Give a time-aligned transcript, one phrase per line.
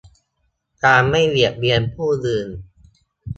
[0.83, 2.47] การไม่เบียดเบียนผู้อื่น